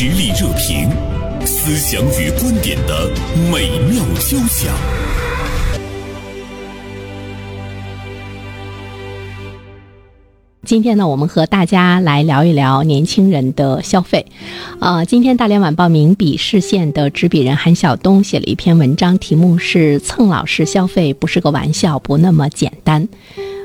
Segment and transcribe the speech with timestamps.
[0.00, 0.88] 实力热评，
[1.44, 3.10] 思想与观点的
[3.50, 4.72] 美妙交响。
[10.64, 14.26] 今天呢，我们和大家来聊一聊年轻人的消费。
[14.78, 23.08] 呃，今天大连晚报名笔视线的执笔人韩晓东写了一篇文章，题目是“蹭老式消费不是个玩笑，不那么简单”。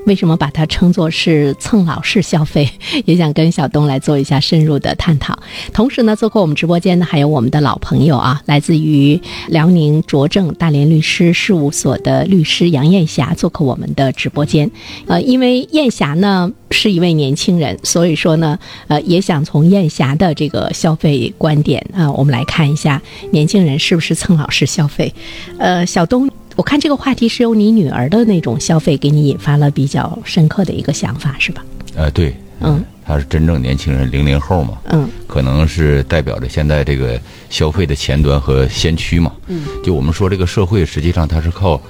[0.05, 2.69] 为什么把它称作是蹭老式消费？
[3.05, 5.37] 也想跟小东来做一下深入的探讨。
[5.71, 14.69] 同时呢，做客我们直播间的还有我们的老朋友啊，来自于辽宁卓正大连律师事务所的律师杨艳霞做客我们的直播间。
[15.07, 23.01] 呃，因为艳霞呢是一位年轻人，所以说呢，呃，也想从艳霞的这个消费观点啊，我们来看一下
[23.31, 25.13] 年轻人是不是蹭老式消费。
[25.57, 26.29] 呃，小东。
[26.63, 31.61] 我看这个话题是由你女儿的那种消费给你引发了比较深刻的一个想法，是吧？
[31.93, 41.81] 呃，对，嗯，她是真正年轻人，零零后嘛，嗯，可能是代表着现在这个消费的前端和先驱嘛，嗯，就我们说这个社会实际上它是靠，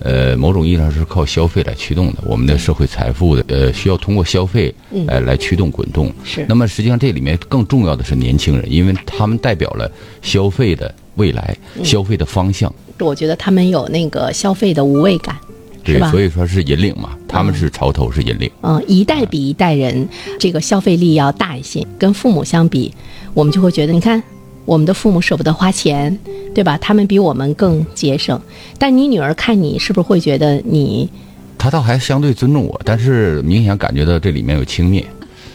[0.00, 4.74] 呃，某种意义上是靠消费来驱动的，我们的社会财富的，呃，需要通过消费，
[5.06, 6.12] 呃，来驱动滚动。
[6.22, 6.44] 是。
[6.46, 12.70] 那么实际上这里面更重要的是年轻人，因为他们代表了消费的未来，消费的方向。
[13.06, 15.36] 我觉得他们有那个消费的无畏感，
[15.84, 18.50] 对，所以说是引领嘛，他们是潮头，是引领。
[18.62, 20.06] 嗯，一代比一代人
[20.38, 21.86] 这个消费力要大一些。
[21.98, 22.92] 跟父母相比，
[23.34, 24.22] 我们就会觉得，你看
[24.64, 26.18] 我们的父母舍不得花钱，
[26.54, 26.76] 对吧？
[26.78, 28.40] 他们比我们更节省。
[28.78, 31.08] 但你女儿看你，是不是会觉得你？
[31.56, 35.04] 她倒还相对尊重我，但是明显感觉到这里面有轻蔑，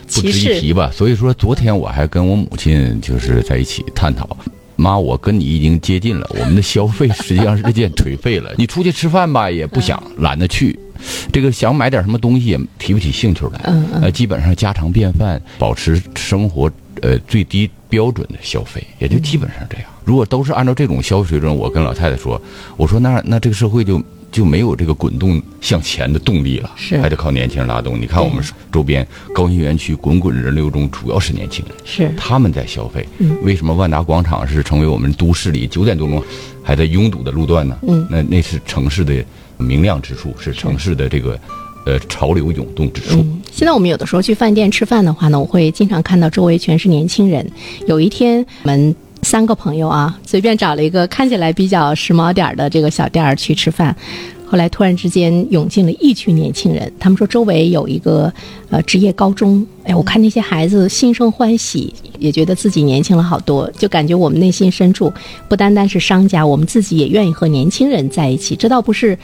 [0.07, 0.91] 不值一提吧。
[0.93, 4.35] 所以说，昨天我还跟我母亲就是在一起探讨。
[4.75, 8.51] 妈，我跟你已经接近了，我们的消费 实际上是日渐颓废了。
[8.57, 10.77] 你出去吃饭吧，也不想，懒得去。
[11.31, 13.61] 这个想买点什么东西也提不起兴趣来。
[13.65, 14.01] 嗯嗯。
[14.03, 19.85] 呃，基本上家常便饭，保持生活呃最低标准的消费，也就基本上这样。
[20.05, 22.41] 如果都是按照这种消费水准，我跟老太太说，
[22.77, 24.01] 我说那那这个社会就。
[24.33, 28.01] 就没有这个滚动向前的动力了，是还得靠年轻人拉动。
[28.01, 33.07] 你看我们周边高新园区滚滚人流中，主要是年轻人，是他们在消费。
[33.43, 36.21] 为什么万达广场是成为我们都市里九点多钟
[36.63, 37.77] 还在拥堵的路段呢？
[37.83, 39.23] 嗯，那那是城市的
[39.57, 41.39] 明亮之处，是城市的这个
[41.85, 43.23] 呃潮流涌动之处。
[43.51, 47.47] 现在我们有的时候去饭店吃饭的话呢，我会经常看到周围全是年轻人。
[47.87, 48.95] 有一天我们。
[49.23, 53.95] 三个朋友啊，随便找了一个看起来比较时髦点儿的这个小店儿去吃饭，
[54.45, 56.91] 后来突然之间涌进了一群年轻人。
[56.99, 58.31] 他们说周围有一个
[58.69, 65.11] 呃职业高中，哎，我看那些孩子心生欢喜，也觉得自己年轻了好多，就感觉我们内心深处
[65.47, 68.55] 不单单是商家，我们自己也愿意和年轻人在一起。
[68.55, 69.17] 这倒不是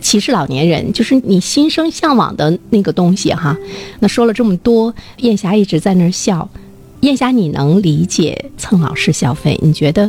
[0.00, 3.56] 歧视老年人，就是你心生向往的那个东西哈。
[4.00, 6.48] 那说了这么多，燕霞一直在那儿笑。
[7.02, 9.58] 燕霞，你能理解蹭老师消费？
[9.60, 10.08] 你觉得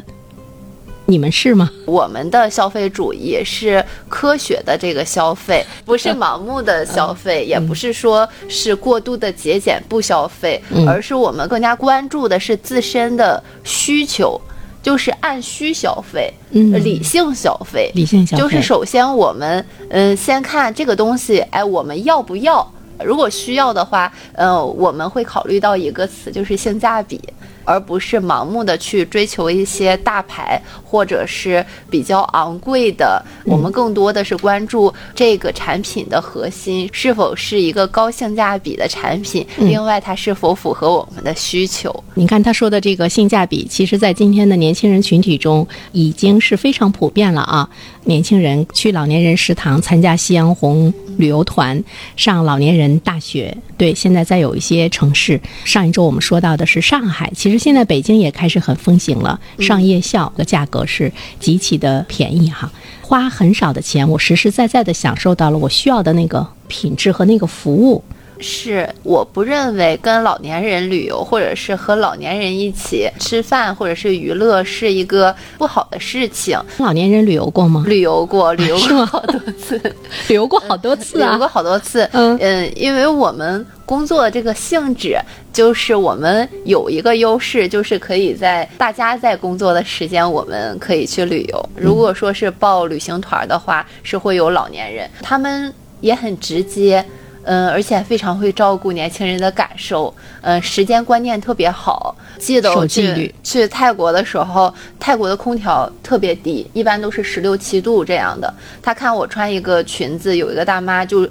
[1.07, 1.67] 你们是吗？
[1.87, 14.39] 我们的消费主义是科学的这个消费， 不是盲目的消费，也不是说是过度的节俭不消费，而是我们更加关注的是自身的需求，
[14.83, 18.43] 就是按需消费，理性消费，理性消费。
[18.43, 22.71] 就是首先我们嗯，先看这个东西，哎，我们要不要？
[23.03, 27.19] 如果需要的话，呃，我们会考虑到一个词，就是性价比。
[27.65, 42.03] 而不是盲目的去追求一些大牌或者是比较昂贵的，我们更多的是关注这个产品的核心是否是一个高性价比的产品，另外它是否符合我们的需求。
[42.15, 47.69] 你看他说的这个性价比，其实在今天的年轻人群体中已经是非常普遍了啊！
[48.05, 51.81] 年轻人去老年人食堂参加夕阳红旅游团，
[52.15, 53.55] 上老年人大学。
[53.77, 59.39] 对，现在在有一些城市，上一周我们说到的是上海，其实现在北京也开始很风行了。
[59.59, 62.71] 上夜校的价格是极其的便宜哈，
[63.01, 68.03] 花很少的钱，我实实在在的享受到了我需要的那个品质和那个服务。
[68.39, 76.59] 是，我不认为跟老年人旅游，或者是和老年人一起吃饭，或者是娱乐，是一个不好的事情。
[76.77, 77.83] 老年人旅游过吗？
[77.87, 79.79] 旅游过， 旅游过好多次，
[80.27, 82.07] 旅游过好多次啊，旅游过好多次。
[82.13, 85.17] 嗯嗯，因为我们工作的这个性质，
[85.51, 91.69] 就是我们有一个优势，就是可以在大家在工作的时间，我们可以去旅游。
[91.75, 97.03] 如果说是报旅行团的话，是会有老年人，他们也很直接。
[97.43, 102.15] 嗯，而且非常会照顾年轻人的感受，嗯，时间观念特别好。
[102.39, 108.53] 记得我去去泰国的时候，泰国的空调特别低，一般都是十六七度这样的。
[108.81, 111.27] 他看我穿一个裙子，有一个大妈就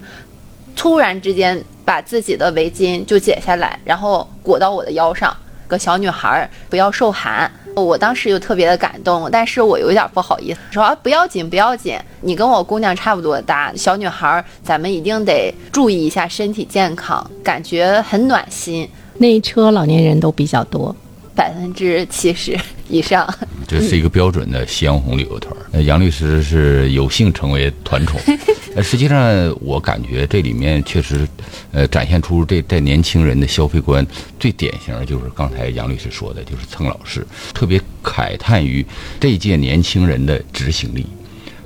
[0.77, 5.37] 突然之间把自己的围巾就解下来，然后裹到我的腰上。
[5.69, 7.51] 个小女孩不要受寒。
[7.75, 18.89] 我当时就特别的感动，但是我有点不好意思，说啊不要紧不要紧，你跟我姑娘差不多大，小女孩咱们一定得注意一下身体健康，感觉很暖心。
[19.19, 20.95] 那一车老年人都比较多。
[21.35, 22.59] 百分之七十
[22.89, 23.27] 以上，
[23.67, 25.55] 这是一个标准的夕阳红旅游团。
[25.73, 28.21] 那，杨律师是有幸成为团宠。
[28.75, 29.21] 呃，实际上
[29.61, 31.27] 我感觉这里面确实，
[31.73, 34.07] 呃，展现出这在年轻人的消费观
[34.41, 38.85] 最典型的就是刚才杨律师说的，就是蹭老师，特别慨叹于
[39.21, 41.07] 这届年轻人的执行力，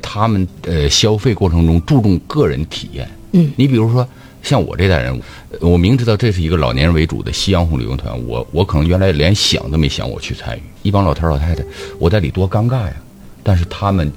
[0.02, 3.08] 他们呃消费过程中注重个人体验。
[3.32, 4.06] 嗯，你比如说。
[4.42, 5.20] 像我这代人，
[5.60, 10.62] 我明知道这是一个老年人为主的夕阳红旅游团，我我可能原来连想都没想我去参与。
[10.84, 11.64] 一帮老头老太太，
[11.98, 12.92] 我在里多尴尬呀！
[13.42, 14.08] 但是他们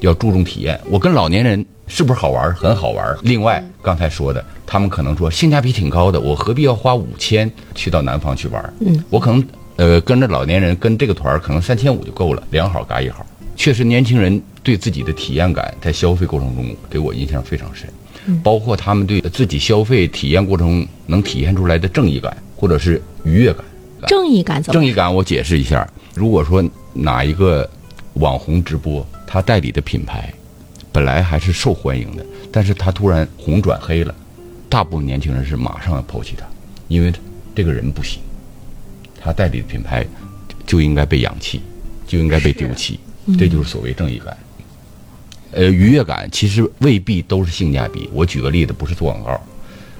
[0.00, 2.52] 要注重体验，我跟老年人是不是好玩？
[2.56, 3.16] 很好玩。
[3.22, 8.74] 另外刚才说的，他们可能说性价比挺高的，我何必要花五千去到南方去玩？
[8.80, 9.46] 嗯，我可能
[9.76, 13.24] 呃跟着老年人跟这个团可能三千五就够了，两好嘎一好。
[13.54, 17.88] 确实，年轻人对自己的体验感在消费过程中给我印象非常深。
[18.42, 23.64] 包括他们对自己消费体验过程能体现出来的正义感，或者是愉悦感。
[24.06, 24.74] 正义感怎么？
[24.74, 25.88] 正义感，我解释一下。
[26.14, 27.68] 如果说哪一个
[28.14, 30.32] 网红直播，他代理的品牌
[30.92, 34.14] 本来还是受欢迎的，但是他突然红转黑了，
[34.68, 36.46] 大部分年轻人是马上要抛弃他，
[36.88, 37.12] 因为
[37.54, 38.20] 这个人不行，
[39.20, 40.06] 他代理的品牌
[40.66, 41.60] 就应该被养弃，
[42.06, 43.00] 就应该被丢弃。
[43.38, 44.36] 这就是所谓正义感。
[45.52, 48.08] 呃，愉悦感其实未必都是性价比。
[48.12, 49.40] 我举个例子，不是做广告，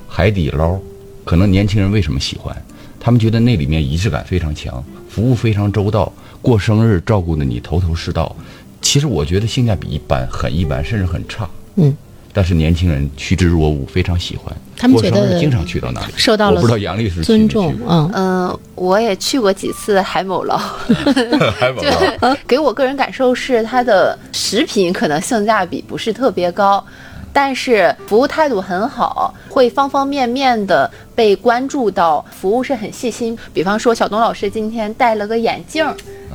[0.07, 0.79] 海底捞，
[1.25, 2.55] 可能年轻人为什么喜欢？
[3.01, 6.13] 他们觉得那里面仪式感非常强，服务非常周到，
[6.43, 8.35] 过生日照顾的你头头是道。
[8.83, 11.49] 其实我觉得性价比一般，很一般，甚至很差。
[11.77, 11.97] 嗯。
[12.33, 14.55] 但是年轻人趋之若鹜，非常喜欢。
[14.77, 17.75] 他们觉得经常去到那里，受到了不知道杨律师尊重。
[17.89, 20.57] 嗯嗯，我也去过几次海某捞。
[21.59, 26.85] 海某捞，给我个人感受是，它的食品可能性价比不是特别高，
[27.33, 33.37] 但是服务态度很好，会方方面面的被关注到，服务是很细心。
[33.53, 35.85] 比方说，小东老师今天戴了个眼镜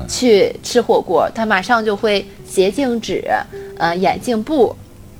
[0.09, 3.23] 去吃火锅，他马上就会洁净纸、
[3.77, 4.75] 呃眼镜布。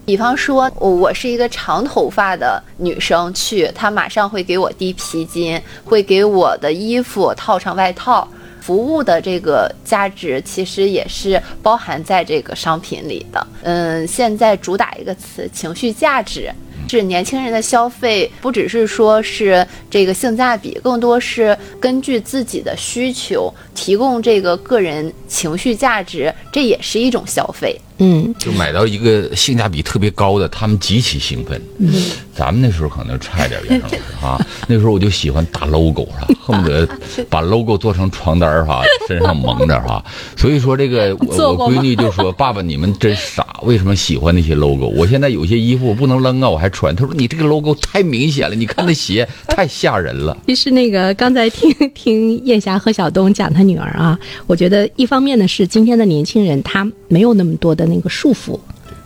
[0.05, 8.27] 比方说，我是一个长头发的女生去，她马上会给我递皮筋，会给我的衣服套上外套，
[8.59, 13.47] 服务的这个价值其实也是包含在这个商品里的。
[13.63, 16.51] 嗯，现在主打一个词，情绪价值。
[16.89, 27.79] 是年轻人的消费，不只是说是这个性价比，更多是根据自己的需求提供这个个人情绪价值，这也是一种消费。
[28.03, 31.61] 嗯，就买到一个性价比特别高的，他们极其兴奋。
[31.79, 31.89] 嗯，
[32.35, 36.85] 咱们那时候可能差一点，袁老师哈，那时候我就喜欢打 logo 哈， 恨不得
[37.29, 40.03] 把 logo 做成床单哈， 身上蒙着哈。
[40.35, 44.88] 所以说这个我 我闺女就说：“爸爸，你们真傻，为什么喜欢那些 logo？
[44.88, 57.83] 我现在有些衣服我不能扔啊，我还穿。”她说：“你这个 logo 太明显了，你看那鞋太吓人了。”其实那个刚才听听叶霞和小东讲他女儿啊，我觉得一方面呢是今天的年轻人他没有那么多的。
[57.94, 58.60] 那个束缚，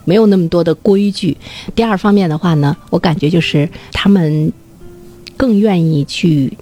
[0.06, 1.36] 没有那么多的规矩。
[1.76, 4.52] 第二方面的话呢，我感觉就是他们
[5.36, 6.58] 更愿意去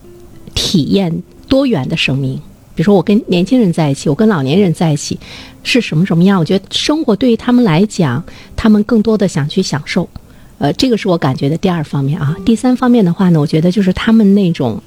[0.53, 2.41] 体验多元的生命。
[2.73, 5.17] 比如说，我跟年轻人在一起，我跟老年人在一起，
[5.63, 6.37] 是什么什么样？
[6.37, 8.21] 我觉得生活对于他们来讲，
[8.55, 10.09] 他们更多的想去享受。
[10.57, 12.35] 呃，这个是我感觉的第二方面啊。
[12.45, 14.81] 第三方面的话呢，我觉得就是他们那种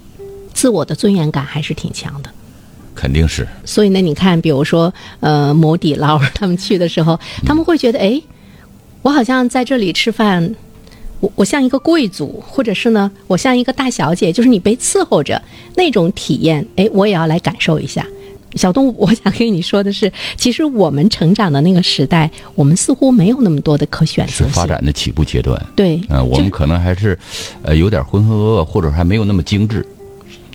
[0.52, 2.30] 自我的尊严感还是挺强的。
[3.00, 8.20] 肯定是，所以呢，你看，比如说，呃，摩底捞他们去的时候，他们会觉得，哎，
[9.02, 10.52] 我好像在这里吃饭，
[11.20, 15.40] 我我像一个贵族，或者是呢，我像一个大小姐，就是你被伺候着
[15.76, 18.04] 那种体验，哎，我也要来感受一下。
[18.56, 25.54] 小动物，我想跟你说的是，其实我们成长的那个时代，我们似乎没有那么多的可选择，是发展的起步阶段。
[25.76, 27.16] 对，嗯，我们可能还是，
[27.62, 29.86] 呃，有点浑浑噩噩，或者还没有那么精致。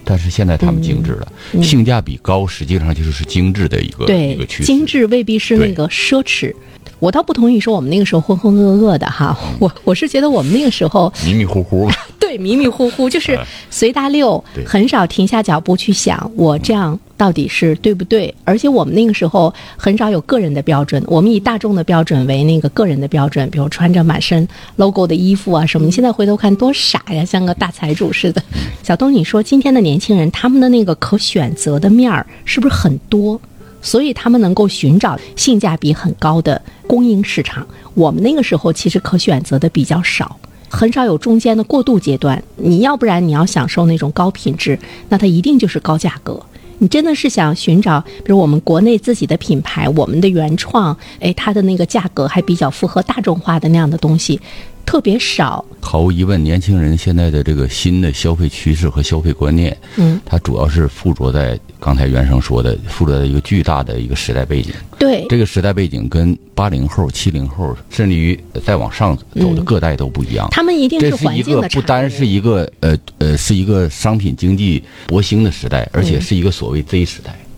[0.06, 1.28] 但是现在他们精致了，
[1.64, 4.66] 性价比高，实际上就是精致的一个一个趋势。
[4.66, 6.54] 精致未必是那个奢侈。
[7.00, 11.90] 我倒不同意说我们那个时候浑浑噩噩的哈，我我是觉得我们那个时候迷迷糊糊。
[12.18, 13.38] 对，迷迷糊糊就是
[13.70, 18.34] 随大溜，很少停下脚步去想我这样到底是对不对。
[18.44, 25.86] 而且我们那个时候很少有个人的标准，我们以大众的标准为那个个人的标准，比如穿着满身 logo 的衣服啊什么。
[25.86, 28.42] 你现在回头看多傻呀，像个大财主似的。
[28.84, 33.40] 小东，你说今天的年轻人他们的那个可选择的面儿是不是很多？
[33.82, 37.68] 所以他们能够寻找性价比很高的供应市场。
[37.96, 40.38] 我们那个时候其实可选择的比较少，
[40.70, 42.42] 很少有中间的过渡阶段。
[42.56, 44.80] 你要不然你要享受那种高品质，
[45.10, 46.34] 那它一定就是高价格；
[46.80, 54.40] 你真的是想寻找，比如我们国内自己的品牌，我们的原创，哎，它的那个价格还比较符合大众化的那样的东西，
[54.86, 55.64] 特别少。
[55.82, 64.74] 毫无疑问，年轻人现在的这个新的消费趋势和消费观念，嗯，它主要是附着在刚才袁生说的，附着在一个巨大的一个时代背景。
[64.98, 70.48] 对，这个时代背景跟八零后、七零后，甚至于再往上走的各代都不一样。
[70.52, 77.53] 他们一定这是一个环境的不单是一个呃呃，是一个商品经济勃兴的时代，而且是一个所谓 Z 时代，嗯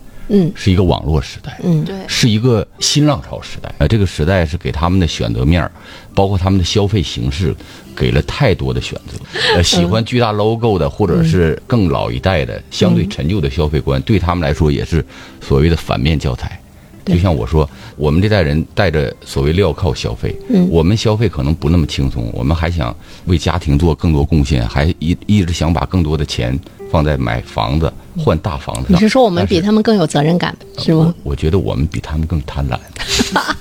[0.54, 1.58] 是一个网络时代。
[1.62, 5.70] 嗯，对，是一个新浪潮时代，呃，这个时代是给他们的选择面儿，
[6.14, 7.54] 包括他们的消费形式，
[7.94, 9.18] 给了太多的选择。
[9.54, 15.04] 呃，喜欢巨大 logo 的，或者是更老一代的、相对陈旧的消费观，对他们来说也是
[15.40, 16.60] 所谓的反面教材。
[17.04, 22.92] 就像我说，我们这代人带着所谓镣铐消费，嗯我们消费可能不那么轻松，我们还想
[23.26, 26.58] 为家庭做更多贡献，还一一直想把更多的钱
[26.90, 28.92] 放在买房子、换大房子上。
[28.92, 31.14] 你是说我们比他们更有责任感，是吗？
[31.22, 32.78] 我我觉得我们比他们更贪婪。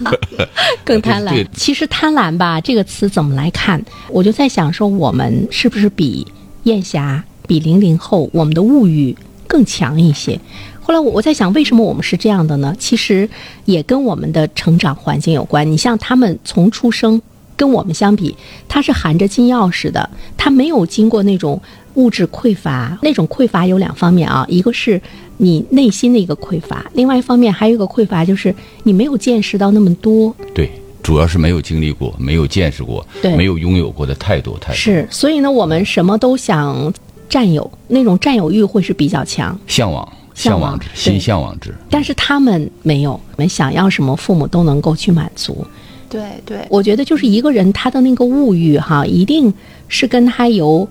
[0.83, 1.45] 更贪婪。
[1.53, 3.83] 其实“贪婪”吧这个词怎么来看？
[4.09, 6.25] 我就在想说，我们是不是比
[6.63, 9.15] 燕霞、比零零后，我们的物欲
[9.47, 10.39] 更强一些？
[10.81, 12.75] 后来我我在想，为什么我们是这样的呢？
[12.77, 13.27] 其实
[13.65, 15.69] 也跟我们的成长环境有关。
[15.69, 17.19] 你像他们从出生
[17.57, 18.35] 跟我们相比，
[18.67, 21.59] 他是含着金钥匙的，他没有经过那种
[21.95, 22.97] 物质匮乏。
[23.01, 25.01] 那种匮乏有两方面啊，一个是
[25.37, 30.33] 你内心的一个匮乏，另外一方面还有一个匮乏就是你没有见识到那么多。
[30.53, 30.69] 对，
[31.03, 34.75] 主要是没有经历过，没有见识过，对没有拥有过的太多太多。
[34.75, 36.93] 是，所以呢，我们什么都想
[37.27, 39.57] 占有，那种占有欲会是比较强。
[39.67, 41.73] 向往，向往之，心向往之。
[41.89, 45.65] 但是他们没有，我们想要什么，父母都能够去满足。
[46.07, 49.53] 对对，我觉得就是一个人他的那个物欲哈，一定
[49.89, 50.87] 是跟他由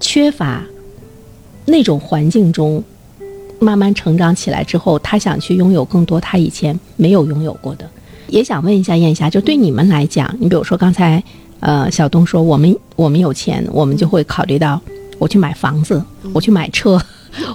[0.00, 0.64] 缺乏
[1.66, 2.82] 那种环境中
[3.60, 7.88] 慢慢成长起来之后，他想去拥有更多他以前没有拥有过的。
[8.28, 11.22] 也想问一下燕霞，就对你们来讲，你比如说刚才
[11.60, 14.80] 呃小东说，我们我们有钱，我们就会考虑到
[15.18, 16.02] 我去买房子，
[16.32, 17.00] 我去买车。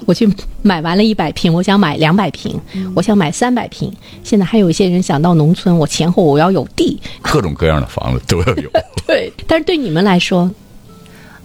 [0.06, 0.26] 我去
[0.62, 2.58] 买完了一百平，我想买两百平，
[2.96, 3.92] 我想买三百平。
[4.24, 8.70] 现在还有一些人想到农村，我前后我要有地，各种各样的房子都要有。
[9.06, 10.50] 对，但是对你们来说，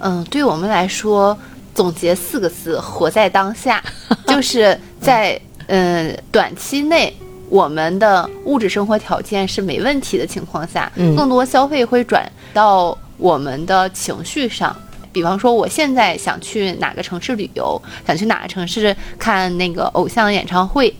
[0.00, 1.36] 嗯，对我们来说，
[1.74, 3.82] 总结四个字：活在当下。
[4.26, 7.14] 就是在嗯短期内，
[7.48, 14.74] 我们的物质生活条件是没问题的情况下，嗯更多消费会转到我们的情绪上。
[15.12, 20.94] 比方说，我现在想去哪个城市旅游，想去哪个城市看那个偶像演唱会，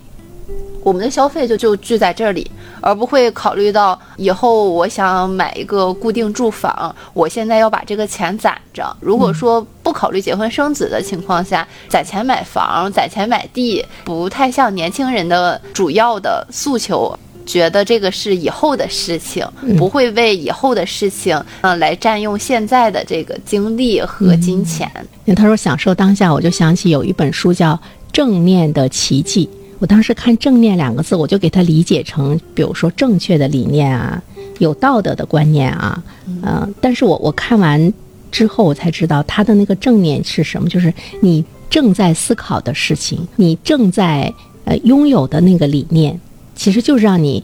[0.83, 2.49] 我们的消费就就聚在这里，
[2.81, 8.95] 而不会考虑到以后我想买一个固定住房，我现在要把这个钱攒着。
[8.99, 17.17] 如果说不考虑结婚生子的情况下，攒钱买房、攒钱买地，不太像年轻人的主要的诉求。
[17.43, 19.45] 觉得这个是以后的事情，
[19.75, 24.89] 不会为以后的事情，呃，来占用现在的这个精力和金钱。
[25.25, 27.73] 那他说享受当下，我就想起有一本书叫
[28.13, 29.49] 《正念的奇迹》。
[29.81, 34.21] 我当时看“正念”两个字，我就给它理解成，比如说正确的理念啊，
[34.59, 36.01] 有道德的观念啊，
[36.43, 37.91] 嗯、但是我我看完
[38.31, 44.31] 之后，我才知道他的那个正念是什么，就是你正在思考的事情，你正在
[44.65, 46.21] 呃拥有的那个理念，
[46.55, 47.43] 其实就是让你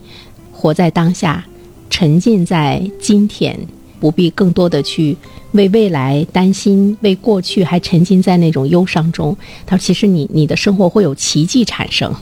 [0.52, 1.44] 活在当下，
[1.90, 3.58] 沉浸在今天，
[3.98, 5.16] 不必更多的去
[5.52, 9.36] 为未来担心，为过去还沉浸在那种忧伤中。
[9.66, 12.14] 他说，其实你你的生活会有奇迹产生。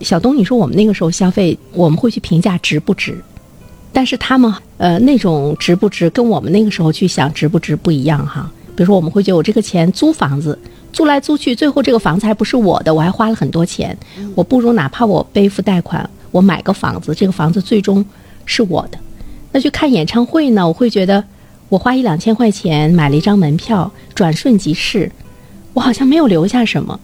[0.00, 3.16] 小东，你说我们那个时候消费，我们会去评价值不值，
[3.92, 8.50] 但是他们呃那种值不值，跟我们那个时候去想值不值不一样哈。
[8.76, 10.56] 比如说，我们会觉得我这个钱租房子，
[10.92, 13.96] 租来租去，最后这个房子还不是我的，我还花了很多钱，
[14.36, 18.04] 我不如哪怕我背负贷款，我买个房子，这个房子最终
[18.46, 18.98] 是我的。
[19.50, 21.24] 那去看演唱会呢，我会觉得
[21.68, 25.10] 我花一两千块钱买了一张门票，转瞬即逝，
[25.72, 27.00] 我好像没有留下什么，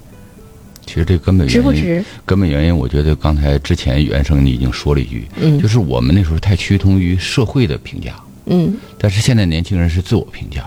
[0.86, 2.04] 其实这根本原因，值不值？
[2.24, 8.14] 根本原因，我觉得刚才之前袁生你已经说了一句，嗯就是我们那时候太趋同于社会的评价，
[8.46, 10.66] 嗯，但是现在年轻人是自我评价。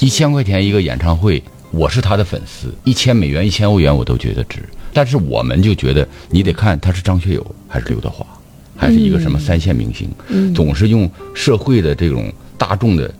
[0.00, 4.60] 一千块钱一个演唱会，我是他的粉丝，一千美元、一千欧元我都觉得值。
[4.92, 8.26] 但是我们就觉得你得看他是张学友还是刘德华，
[8.76, 13.12] 还是一个什么三线明星，嗯总是用社会的这种大众的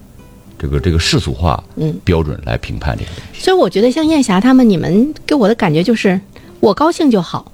[0.62, 3.42] 这个这个世俗化嗯标准来评判这个东西。
[3.42, 6.18] 所以我觉得像燕霞他们，你们给我的感觉就是
[6.60, 7.50] 我高兴就好，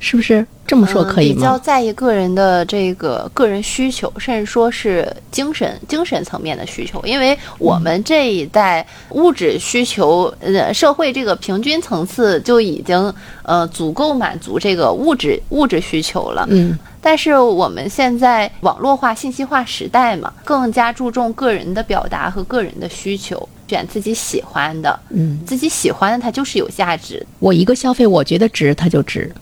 [0.00, 0.46] 是不是？
[0.66, 1.34] 这么说可以吗？
[1.36, 7.00] 比较在意个人的这个个人需求，甚至说是精神精神层面的需求。
[7.04, 16.44] 因为我们这一代物质需求，呃，社会这个平均层次就已经呃足够满足这个物质物质需求了。
[16.50, 16.76] 嗯。
[17.06, 27.24] 但是我们现在网络化、信息化时代嘛，更加注重个人的表达和个人的需求，选自己喜欢的，嗯，自己喜欢的它就是有价值。
[27.38, 29.32] 我一个消费，我觉得值，它就值。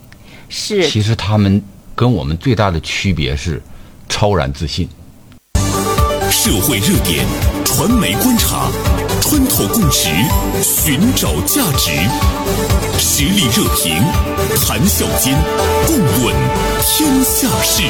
[0.50, 0.86] 是。
[0.90, 1.62] 其实他们
[1.94, 3.62] 跟我们最大的区别是
[4.10, 4.86] 超然自信。
[6.30, 7.24] 社会热点，
[7.64, 8.68] 传媒观察，
[9.26, 10.10] 穿透共识，
[10.62, 11.92] 寻找价值，
[12.98, 13.96] 实力热评，
[14.60, 15.34] 谈笑间，
[15.86, 16.36] 共论
[16.82, 17.82] 天下事。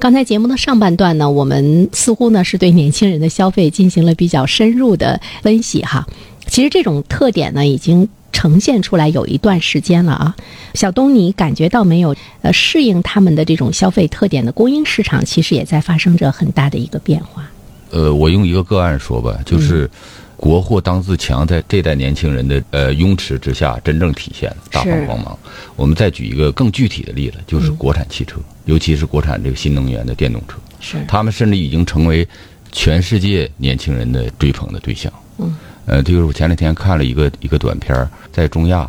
[0.00, 6.04] 刚才节目的上半段呢，我们似乎呢是对年轻人的消费进行了比较深入的分析哈。
[6.48, 8.08] 其实这种特点呢，已经。
[8.40, 10.34] 呈现出来有一段时间了啊，
[10.72, 12.16] 小东，你感觉到没有？
[12.40, 17.46] 呃，适应他们的这种消费特点的供应市场，其实也在发生着很大的一个变化。
[17.90, 19.90] 呃，我用一个个案说吧，就是
[20.38, 25.38] 国货当自强，在这代年轻人的呃拥持之下，真正体现了大放光芒。
[25.76, 32.26] 我们再举一个更具体的例子，就是国产汽车，尤其是国产这个新能源的电动车，是他们甚至已经成为
[32.72, 35.12] 全世界年轻人的追捧的对象。
[35.40, 35.56] 嗯。
[35.86, 38.88] 呃，就是我前两天看了一个一个短片，在中亚，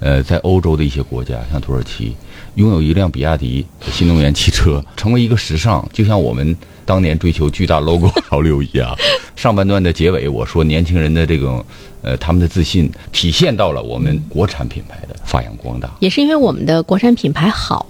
[0.00, 2.14] 呃，在欧洲的一些国家，像土耳其，
[2.56, 6.54] 拥有一辆比亚迪新能源汽车，成为一个时尚，就像我们
[6.84, 8.94] 当年追求巨大 logo 潮流一样。
[9.34, 11.64] 上半段的结尾，我说年轻人的这种，
[12.02, 17.86] 呃，他们的自信体现到了我们国产品牌的发扬光大，也是因为我们的国产品牌好。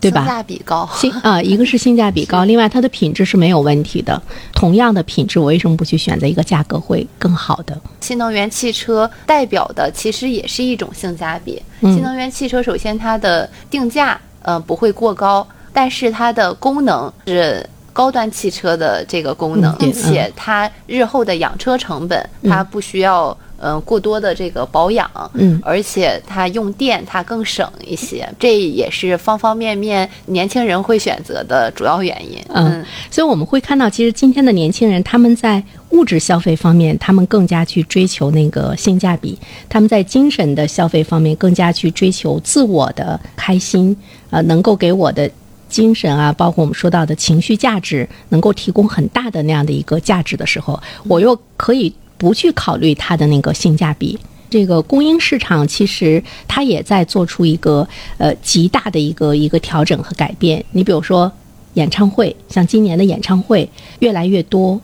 [0.00, 0.20] 对吧？
[0.20, 4.20] 性价比高，性啊，一个是性价比高， 另外它的品质是没有问题的。
[4.52, 9.10] 同样的品质，我为什么不去选择一个价格会更好的新能源汽车？
[9.26, 11.60] 代表的其实也是一种性价比。
[11.80, 23.36] 新能源汽车首先它的定价呃不会过高，但是它的功能是高端汽车的这个功能，并且它日后的养车成本它不需要。
[23.60, 32.38] 嗯，过多的这个保养，嗯，而且它用电它更省一些，这也是方方面面年轻人会选择的主要原因。
[32.48, 39.36] 嗯，所以我们会看到，其实今天的年轻人他们在物质消费方面，他们更加去追求那个性价比；
[39.68, 43.96] 他们在精神的消费方面，更加去追求自我的开心，
[44.30, 45.28] 呃，能够给我的
[45.68, 51.92] 精神啊，包括我们说到的情绪价值，能够提供很大的那样的一个价值的时候，我又可以。
[52.18, 54.18] 不去考虑它的那个性价比，
[54.50, 60.62] 这个供应市场其实它也在做出一个呃极大的一个一个调整和改变。
[60.72, 61.32] 你比如说
[61.74, 64.80] 演唱会，像今年的演唱会越来越多，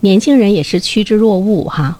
[0.00, 1.98] 年轻人也是趋之若鹜哈。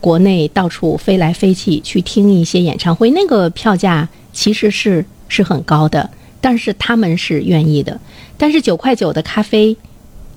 [0.00, 6.08] 国内到处飞来飞去去听一些演唱会，那个票价其实是是很高的，
[6.40, 8.00] 但是他们是愿意的。
[8.38, 9.76] 但是九块九的咖啡，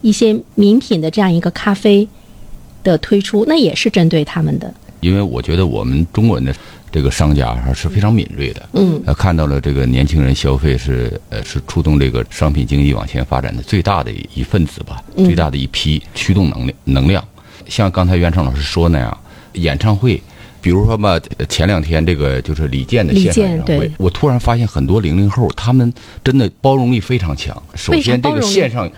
[0.02, 2.08] 一些名品的这样一个咖啡。
[2.84, 4.74] 的推出，那也是针对他们的。
[5.02, 6.54] 因为我觉得我们中国人的
[6.92, 17.24] 这个商家是非常敏锐的，嗯，看到了这个年轻人消费是呃是触动这个商品经济往前发展的最大的一份子吧，最大的一批驱动能量能量。
[17.68, 19.18] 像刚才袁成老师说那样，
[19.54, 20.22] 演唱会，
[20.60, 27.56] 比如说吧，前两天这个就是李健的线上演唱会，我突然发现很多零零后他们真的包容力非常强。
[27.74, 28.90] 首先这个线上。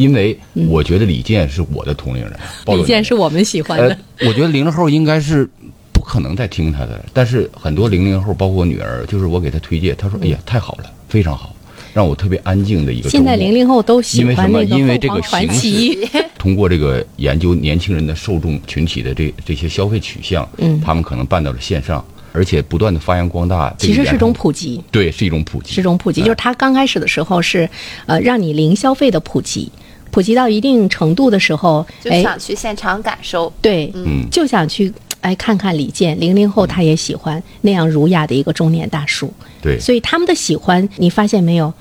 [0.00, 0.34] 因为
[0.66, 2.32] 我觉得李健是我的同龄人，
[2.66, 3.94] 李健是我们喜欢的。
[4.20, 5.46] 我觉得零零后应该是
[5.92, 11.54] 不可能再听他的，但是很多零零后，包括我女儿，就是我给她推荐，她说：“哎呀，太好了，非常好，
[11.92, 16.08] 让我特别安静的一个。”现在零零后都喜欢那个因为这个传奇。
[16.40, 23.70] 通过这个研究年轻人的受众群体的这这些消费取向，嗯，他们可能办到了线上，而且不断的发扬光大。
[23.76, 26.22] 其实是种普及，对，是一种普及，是种普及。
[26.22, 27.68] 就是他刚开始的时候是
[28.06, 29.70] 呃，让你零消费的普及。
[30.10, 33.52] 普及到一定程度的时候，就想去现场感受。
[33.60, 36.18] 对，嗯，就想去哎看看李健。
[36.18, 39.32] 零零后他也喜欢那样儒雅的一个中年大叔。
[39.62, 41.72] 对，所以他们的喜欢，你发现没有？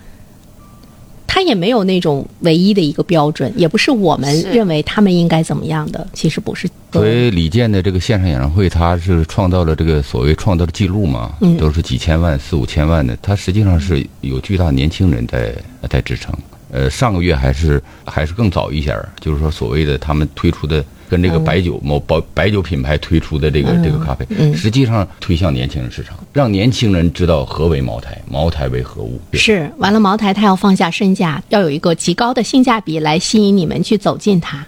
[1.32, 6.06] 他也没有那种唯一的一个标准，也不是我们认为他们应该怎么样的。
[6.12, 6.68] 其实不是。
[6.92, 11.32] 所以李健的这个线上演唱会，他是创造了这个所谓创造的记录嘛？
[11.42, 15.54] 嗯，都是几千万、四五千万的，他实际上是有巨大年轻人在
[15.88, 16.34] 在支撑。
[16.72, 29.20] 呃，上个月还是还是更早一些儿，就是说所谓的他们推出的跟这个白酒某白白酒品牌推出的这个这个咖啡，实际上推向年轻人市场，让年轻人知道何为茅台，茅台为何物。
[29.34, 34.66] 是，完了，茅台它要放下身价，要有一个极高的性价比来吸引你们去走进它。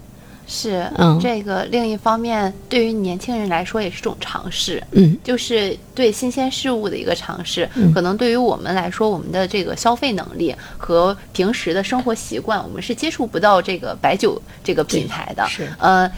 [0.51, 7.67] 是，嗯这个另一方面，对于年轻人来说也是种尝试，嗯就是对新鲜事物的一个尝试。
[7.75, 15.47] 嗯可能对于我们来说，我们的这个消费能力和平时的生活习惯，我们是接触不到这个白酒这个品牌的。
[15.47, 16.11] 是呃。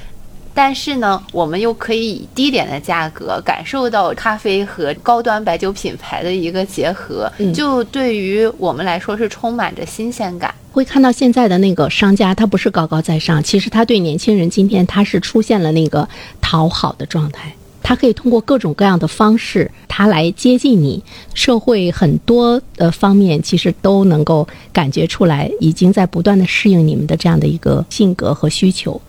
[0.53, 10.53] 但是呢，我们又可以以低廉的价格感受到咖啡和高端白酒品牌的一个结合，嗯就对于我们来说是充满着新鲜感。
[10.71, 16.07] 会看到现在的那个商家，他不是高高在上，其实他对年轻人今天他是出现了那个
[16.41, 17.53] 讨好的状态。
[17.85, 21.03] 他可以通过各种各样的方式，他来接近你。
[21.33, 29.01] 社会很多的方面其实都能够感觉出来，已经在不断的适应你们的这样的一个性格和需求。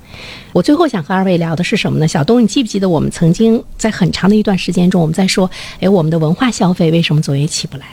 [0.52, 2.06] 我最后想和二位聊的是什么呢？
[2.06, 5.50] 小东，你记不记得我们曾经在很长的一段时间中，我们在说，
[5.80, 7.84] 哎，我们的文化消费为什么总也起不来？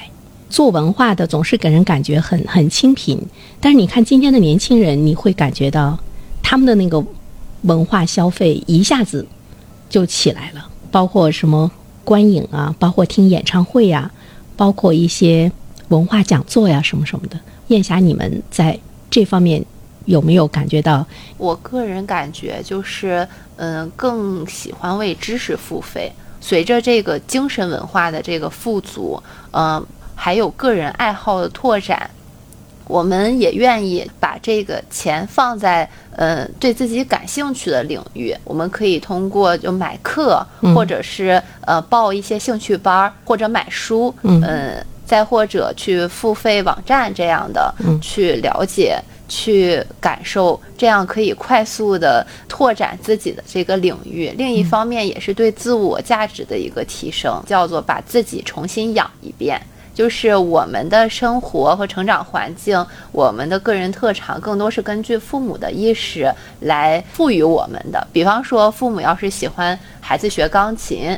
[0.49, 3.17] 做文化的总是给人感觉很很清贫，
[3.61, 5.97] 但是你看今天的年轻人，你会感觉到
[6.43, 7.01] 他们的那个
[7.61, 9.25] 文化消费一下子
[9.89, 11.71] 就起来了，包括什么
[12.03, 14.11] 观影啊，包括听演唱会呀、
[14.57, 15.49] 包括一些
[15.87, 17.39] 文化讲座呀什么什么的。
[17.67, 18.77] 燕霞，你们在
[19.09, 19.63] 这方面
[20.11, 21.05] 有没有感觉到？
[21.37, 26.11] 我个人感觉就是，嗯，更喜欢为知识付费。
[26.39, 29.21] 随着这个精神文化的这个富足，
[29.51, 29.83] 嗯、
[30.15, 32.09] 还有个人爱好的拓展，
[32.85, 38.35] 我们也愿意把这个钱放在呃对自己感兴趣的领域。
[38.43, 48.99] 我们可以通过就买课，嗯或者是呃报一些兴趣班儿，或者买书，嗯呃再或者去付费网站这样的，嗯去了解。
[49.31, 54.29] 去感受，这样可以快速的拓展自己的这个领域。
[54.37, 59.59] 另一方面，也是对自我价值的一个提升，叫做把自己重新养一遍。
[59.93, 68.05] 就是我们的生活和成长环境，我们的个人特长，更多是根据父母的意识来赋予我们的。
[68.11, 71.17] 比方说，父母要是喜欢孩子学钢琴，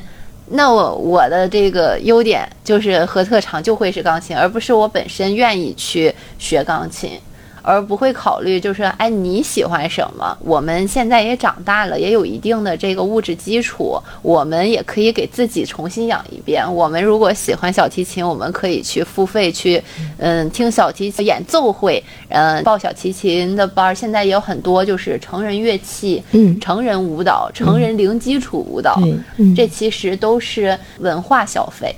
[0.49, 7.19] 那我我的这个优点就是和特长就会是钢琴，而不是我本身愿意去学钢琴。
[7.63, 10.37] 而不会考虑，就是哎，你喜欢什么？
[10.41, 16.63] 我们现在也长大了，也有一定的这个物质基础，我们也可以给自己重新养一遍。
[16.71, 19.81] 我们如果喜欢小提琴，我们可以去付费去，
[20.17, 23.95] 嗯，听小提琴演奏会，嗯，报小提琴的班儿。
[23.95, 31.95] 现在也有很多就是成人乐器、嗯成人舞蹈、成人零基础舞蹈，对，嗯，这其实都是文化消费。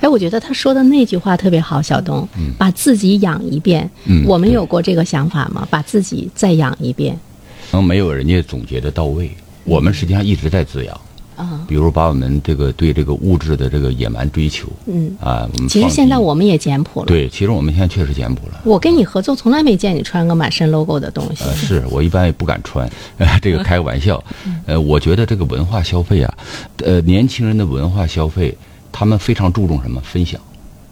[0.00, 2.26] 哎，我觉得他说的那句话特别好，小东，
[2.56, 3.88] 把自己养一遍。
[4.06, 5.66] 嗯我们有过这个想法吗？
[5.70, 7.18] 把自己再养一遍
[7.70, 9.30] 可能没有人家总结的到位。
[9.64, 11.00] 我们实际上一直在滋养，
[11.36, 11.64] 啊？
[11.68, 17.06] 比如把我们这个对这个物质的这个野蛮追求嗯，啊，我们其实现在我们也简朴了。
[17.06, 18.60] 对，其实我们现在确实简朴了。
[18.64, 21.44] 我跟你合作，从来没见你穿个满身 logo 的东西。
[21.44, 22.88] 呃，是我一般也不敢穿，
[23.42, 24.22] 这个开个玩笑。
[24.46, 26.38] 嗯呃，我觉得这个文化消费啊，
[26.78, 28.56] 呃，年轻人的文化消费，
[28.90, 30.00] 他们非常注重什么？
[30.02, 30.40] 分享。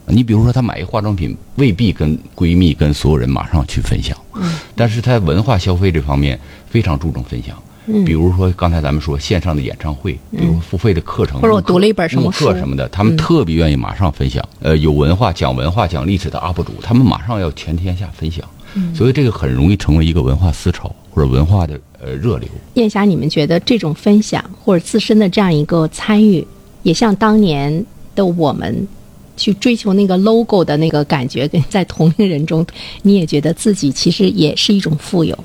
[0.09, 6.39] 你比如说，她买一化妆品，未必跟闺蜜、跟所有人马上去分享，嗯但是她文化消费这方面
[6.69, 7.57] 非常注重分享。
[7.89, 14.45] 嗯比如说刚才咱们说线上的演唱会，比如付费的课程，或者我读了一本什么慕课什么的，他们特别愿意马上分享。
[14.61, 22.49] 呃，有文化讲文化讲历史的 UP 主，他们马上要全天下分享，嗯所以这个很容易成为一个文化思潮或者文化的呃热流。
[22.75, 26.45] 燕霞，你们觉得这种分享或者自身的这样一个参与，
[26.83, 28.89] 也像当年的我们
[29.37, 32.67] 去追求那个 logo 的那个感觉，跟在同龄人中，
[33.03, 35.37] 你也觉得自己其实也是一种富有。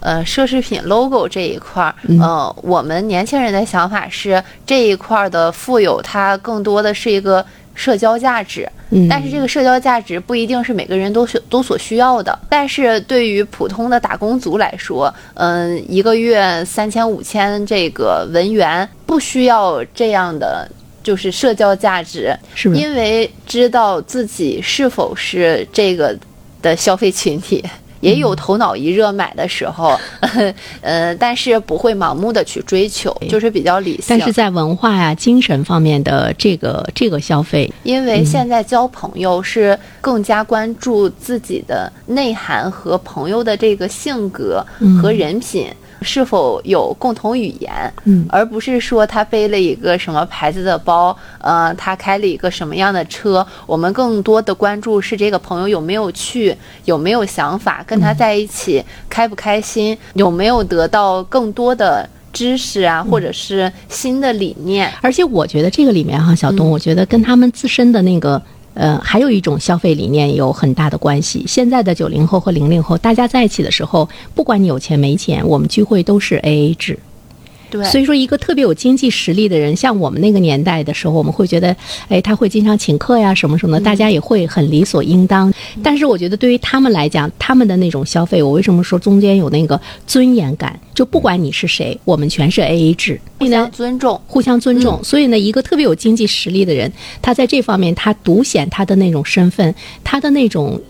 [0.00, 8.68] 呃，奢侈品 logo 这一块儿，嗯呃，我们年轻人的想法是这一块儿的富有，它更多的是一个社交价值。
[8.90, 12.38] 嗯，但是这个社交价值不一定是每个人都所都所需要的。
[12.48, 20.70] 但是对于普通的打工族来说，嗯、一个月三千五千这个文员不需要这样的
[21.08, 22.68] 就是社交价值，是？
[22.76, 26.14] 因为知道自己是否是这个
[26.60, 27.64] 的消费群体。
[28.00, 29.98] 也有头脑一热买的时候，
[30.82, 34.04] 呃，但是不会盲目的去追求，就是比较理性。
[34.10, 44.64] 但是在文化呀、精神方面的这个这个消费，因为现在交朋友是更加关注自己的内涵和朋友的这个性格
[45.02, 45.66] 和人品。
[46.02, 53.46] 是否有共同语言，嗯而不是说他背了一个什么牌子的包，呃，他开了一个什么样的车。
[53.66, 64.92] 我们更多的关注是这个朋友有没有去，有没有想法，跟他在一起开不开心，有没有得到更多的知识啊，或者是新的理念。
[65.00, 68.40] 而且我觉得这个里面哈，小嗯东，我觉得跟他们自身的那个
[68.78, 71.44] 呃，还有一种消费理念有很大的关系。
[71.48, 76.96] 现在的九零后和零零后，大家在一起的时候，不管你有钱没钱，我们聚会都是 A A 制。
[77.70, 81.74] 对，所以说，一个特别有经济实力的人，像我们那个年代的时候，我们会觉得，
[82.08, 85.52] 哎，他会经常请客呀，什么什么的，大家也会很理所应当。
[85.82, 90.78] 但是，我觉得对于他们来讲，他们的那种消费，我为什么说中间有那个尊严感？
[90.94, 94.98] 就不管你是谁，我们全是 A A 制，互相尊重，互相尊重。
[95.04, 100.80] 所以呢，一个特别有经济实力的人，他在这方面，他独显他的那种身份，他的那种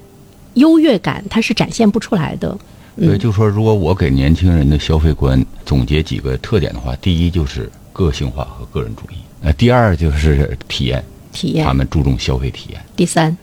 [0.54, 2.56] 优越感，他是展现不出来的。
[2.96, 12.80] 对，就说如果我给年轻人的消费观总结几个特点的话，第一就是个性化和个人主义，呃，第二就是体验，体验，他们注重消费体验。
[12.96, 13.36] 第三，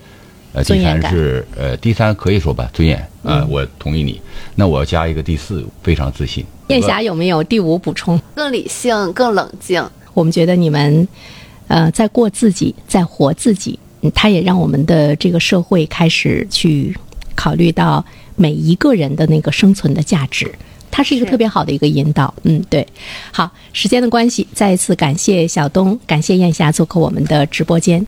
[0.52, 4.20] 呃，第三是呃，第三可以说吧，尊严，呃，我同意你。
[4.56, 6.44] 那我要加一个第四，非常自信。
[6.66, 8.20] 燕霞有没有第五补充？
[8.34, 9.88] 更理性，更冷静。
[10.12, 11.06] 我们觉得你们，
[11.68, 13.78] 呃，在过自己，在活自己，
[14.12, 16.92] 它也让我们的这个社会开始去
[17.36, 18.04] 考虑到。
[18.38, 20.54] 每一个人的那个生存的价值，
[20.90, 22.34] 它是一个特别好的一个引导。
[22.42, 22.86] 嗯，对。
[23.30, 28.04] 好，时间的关系，再一次感谢小东，感谢燕霞做客我们的直播间。